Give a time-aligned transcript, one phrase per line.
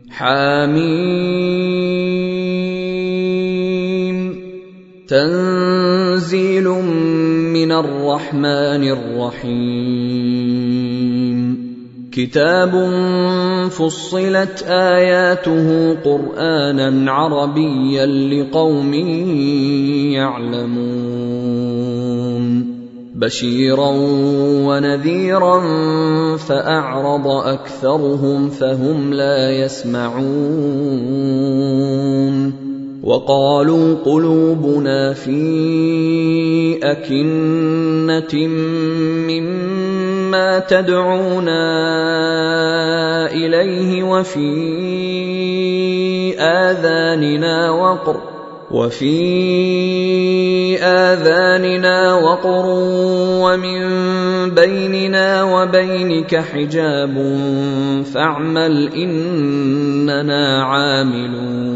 [0.09, 1.15] حميم.
[5.07, 6.67] تنزيل
[7.53, 10.94] من الرحمن الرحيم.
[12.15, 12.71] كتاب
[13.69, 18.93] فصلت اياته قرانا عربيا لقوم
[20.13, 21.25] يعلمون
[23.15, 23.91] بشيرا
[24.67, 25.57] ونذيرا
[26.37, 30.35] فاعرض اكثرهم فهم لا يسمعون
[33.03, 38.47] وقالوا قلوبنا في اكنه
[39.27, 39.95] مما
[40.59, 41.66] تدعونا
[43.31, 44.49] إليه وفي
[46.39, 48.21] آذاننا وقر
[48.71, 49.16] وفي
[50.84, 52.65] آذاننا وقر
[53.46, 53.79] ومن
[54.49, 57.15] بيننا وبينك حجاب
[58.13, 61.76] فاعمل إننا عاملون.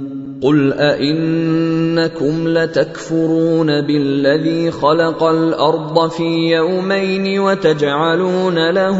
[0.43, 8.97] قل ائنكم لتكفرون بالذي خلق الأرض في يومين وتجعلون له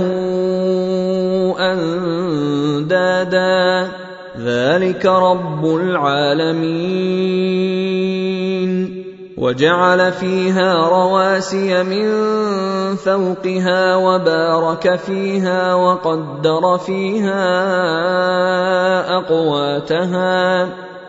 [1.59, 3.41] اندادا
[4.39, 7.01] ذلك رب العالمين
[9.37, 12.11] وجعل فيها رواسي من
[12.95, 17.41] فوقها وبارك فيها وقدر فيها
[19.17, 20.69] اقواتها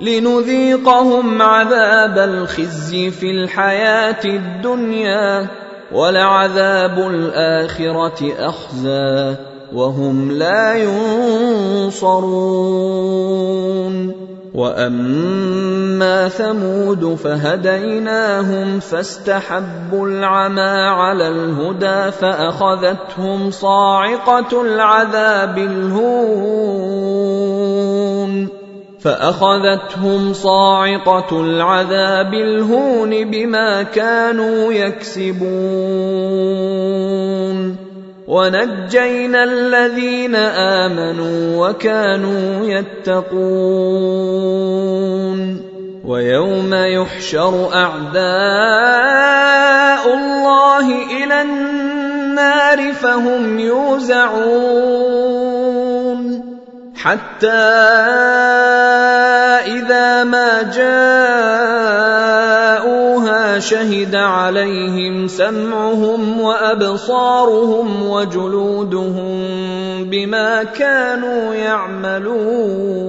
[0.00, 5.48] لنذيقهم عذاب الخزي في الحياة الدنيا
[5.92, 9.34] ولعذاب الآخرة اخزي
[9.74, 10.74] وهم لا
[11.84, 12.44] ينصرون.
[14.54, 27.53] وأما ثمود فهديناهم فاستحبوا العمى على الهدى فأخذتهم صاعقة العذاب الهون.
[29.04, 35.44] فأخذتهم صاعقة العذاب الهون بما كانوا يكسبون.
[38.28, 43.34] ونجينا الذين آمنوا وكانوا يتقون.
[46.04, 48.24] ويوم يحشر أعداء
[50.14, 50.86] الله
[51.24, 55.43] إلى النار فهم يوزعون.
[57.04, 57.48] حتى
[59.76, 61.04] إذا ما جاءوها
[63.58, 69.44] شهد عليهم سمعهم وأبصارهم وجلودهم
[70.04, 73.04] بما كانوا يعملون.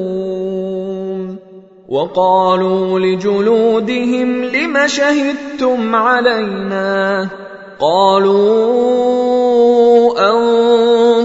[1.90, 7.30] وقالوا لجلودهم لم شهدتم علينا؟
[7.80, 9.06] قالوا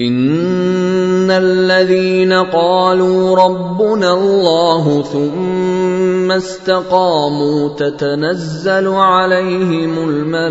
[0.00, 10.44] ان الذين قالوا ربنا الله ثم استقاموا تتنزل عليهم الملائكه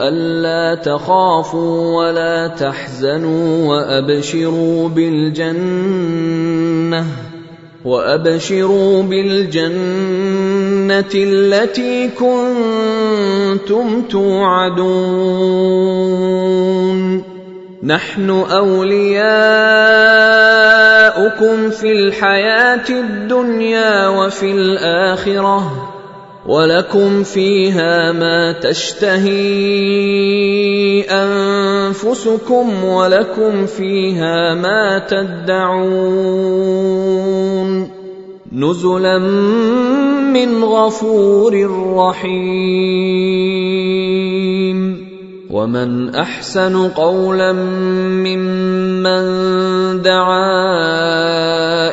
[0.00, 5.94] الا تخافوا ولا تحزنوا وابشروا بالجنه
[7.84, 10.57] وابشروا بالجنه
[11.14, 15.68] التي كنتم توعدون.
[17.82, 19.30] نحن أولياؤكم
[21.70, 25.88] في الحياة الدنيا وفي الآخرة
[26.46, 29.28] ولكم فيها ما تشتهي
[31.10, 36.38] أنفسكم ولكم فيها ما تدعون.
[38.52, 39.18] نزلا
[40.32, 41.54] من غفور
[41.96, 42.78] رحيم.
[45.50, 49.22] ومن أحسن قولا ممن
[50.02, 50.48] دعا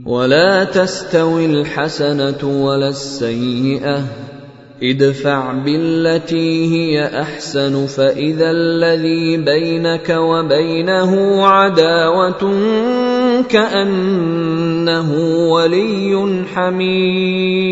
[0.06, 4.31] ولا تستوي الحسنة ولا السيئة.
[4.84, 12.54] ادفع بالتي هي أحسن فإذا الذي بينك وبينه عداوة
[13.50, 15.14] كأنه
[15.52, 17.72] ولي حميم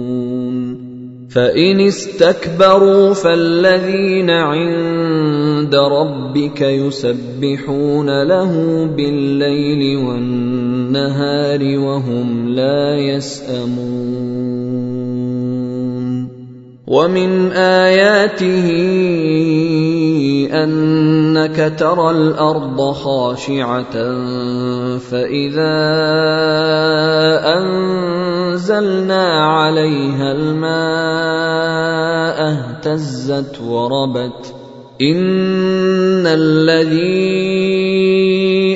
[1.33, 13.91] فإن استكبروا فالذين عند ربك يسبحون له بالليل والنهار وهم لا يسأمون
[16.87, 18.67] ومن آياته
[20.51, 23.93] أنك ترى الأرض خاشعة
[24.99, 25.77] فإذا
[28.51, 30.71] انزلنا عليها الماء
[32.47, 34.53] اهتزت وربت.
[35.01, 37.21] إن الذي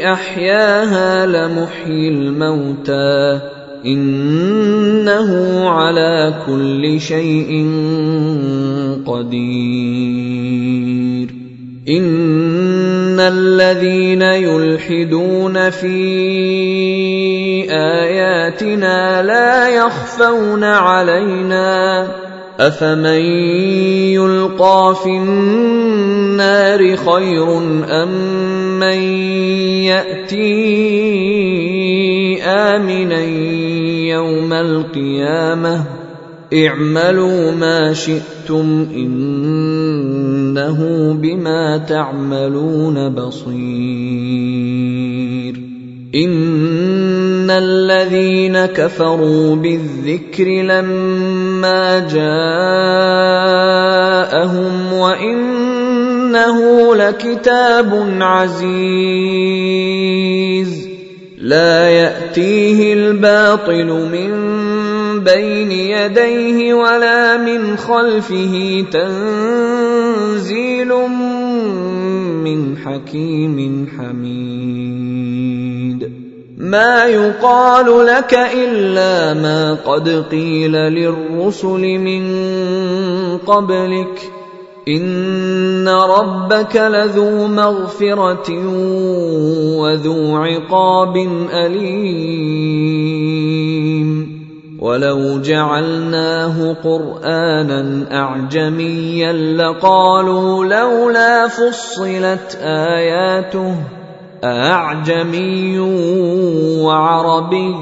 [0.05, 3.39] أحياها لمحيي الموتى.
[3.85, 7.69] إنه على كل شيء
[9.05, 11.29] قدير.
[11.89, 12.44] إن
[13.55, 15.97] الذين يلحدون في
[17.71, 22.07] آياتنا لا يخفون علينا
[22.59, 23.21] أفمن
[24.15, 27.57] يلقى في النار خير
[28.03, 28.09] أم
[28.79, 28.99] من
[29.83, 30.43] يأتي
[32.43, 33.21] آمنا
[34.15, 35.83] يوم القيامة
[36.53, 38.87] اعملوا ما شئتم
[40.55, 43.55] إنه بما تعملون بصير.
[46.15, 52.23] إن الذين كفروا بالذكر لما جاءهم
[54.93, 56.59] وإنه
[56.95, 59.35] لكتاب عزيز.
[61.37, 64.55] لا يأتيه الباطل من
[65.19, 70.87] بين يديه ولا من خلفه تنزيل
[72.43, 74.75] من حكيم حميد.
[76.57, 82.27] ما يقال لك إلا ما قد قيل للرسل من
[83.37, 84.31] قبلك.
[84.87, 88.51] إن ربك لذو مغفرة
[89.77, 91.17] وذو عقاب
[91.53, 92.35] أليم.
[94.85, 103.75] ولو جعلناه قرآنا أعجميا لقالوا لولا فصلت آياته
[104.43, 105.79] أعجمي
[106.81, 107.75] وعربي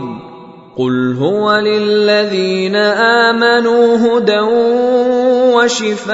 [0.78, 2.76] قل هو للذين
[3.26, 4.40] آمنوا هدى
[5.56, 6.14] وشفاء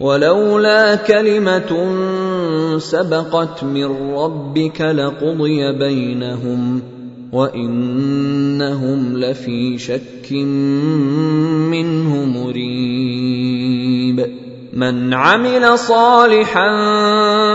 [0.00, 1.98] ولولا كلمة
[2.78, 6.82] سبقت من ربك لقضي بينهم
[7.32, 10.32] وإنهم لفي شك
[11.72, 14.26] منه مريب.
[14.72, 16.68] من عمل صالحا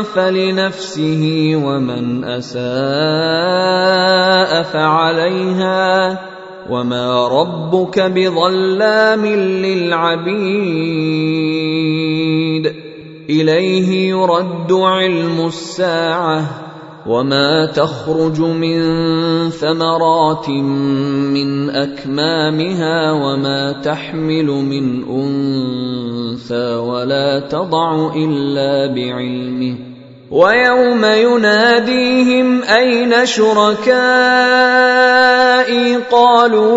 [0.02, 2.62] فلنفسه ومن أساء
[4.64, 6.20] فعليها
[6.70, 9.26] وما ربك بظلام
[9.66, 11.32] للعبيد.
[13.30, 16.72] إليه يرد علم الساعة
[17.08, 18.80] وما تخرج من
[19.50, 29.91] ثمرات من أكمامها وما تحمل من أنثى ولا تضع إلا بعلمه
[30.32, 34.72] ويوم يناديهم أين شركائي؟
[36.12, 36.72] قالوا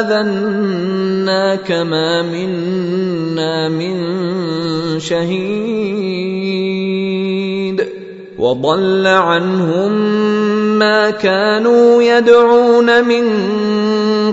[0.00, 4.00] اذناك ما منا من
[5.00, 6.30] شهيد.
[8.38, 9.92] وضل عنهم
[10.78, 13.24] ما كانوا يدعون من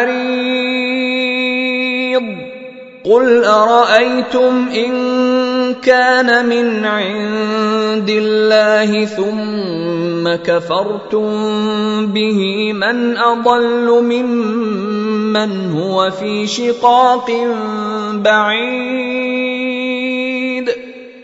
[0.00, 1.20] عريض
[3.04, 4.94] قل أرأيتم إن
[5.74, 11.26] كان من عند الله ثم كفرتم
[12.06, 17.30] به من أضل ممن هو في شقاق
[18.14, 19.79] بعيد.